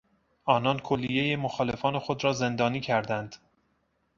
[0.45, 3.35] آنان کلیهی مخالفان خود را زندانی کردند.